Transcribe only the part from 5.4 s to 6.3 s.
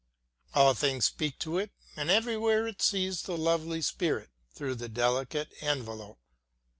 envelope.